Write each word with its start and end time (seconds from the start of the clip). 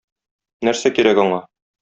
Нәрсә 0.67 0.93
кирәк 0.95 1.23
аңа? 1.27 1.41